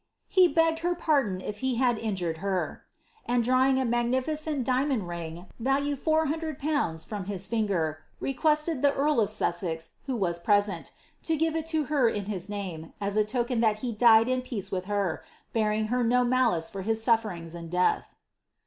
^ 0.01 0.03
he 0.27 0.47
begged 0.47 0.79
her 0.79 0.95
pardon 0.95 1.39
if 1.41 1.59
he 1.59 1.75
had 1.75 1.99
injured 1.99 2.39
her,^^ 2.39 2.87
and 3.27 3.43
drawing 3.43 3.77
a 3.79 3.85
magnificent 3.85 4.63
diamond 4.65 5.07
ring, 5.07 5.45
value 5.59 5.95
four 5.95 6.25
hundred 6.25 6.57
pounds, 6.57 7.03
from 7.03 7.25
his 7.25 7.45
finger, 7.45 7.99
requested 8.19 8.81
the 8.81 8.89
eari 8.93 9.21
of 9.21 9.29
Sussex, 9.29 9.91
who 10.07 10.15
was 10.15 10.39
present, 10.39 10.91
to 11.21 11.37
give 11.37 11.55
it 11.55 11.67
to 11.67 11.83
her 11.83 12.09
in 12.09 12.25
his 12.25 12.49
name, 12.49 12.93
as 12.99 13.15
a 13.15 13.23
token 13.23 13.59
that 13.61 13.81
he 13.81 13.91
died 13.93 14.27
in 14.27 14.41
peace 14.41 14.71
with 14.71 14.85
her, 14.85 15.23
bearing 15.53 15.89
her 15.89 16.03
no 16.03 16.23
malice 16.23 16.67
for 16.67 16.81
his 16.81 17.03
sufferings 17.03 17.53
and 17.53 17.69
death.' 17.69 18.15